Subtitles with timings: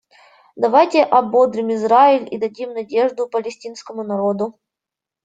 [0.55, 4.57] Давайте ободрим Израиль и дадим надежду палестинскому народу.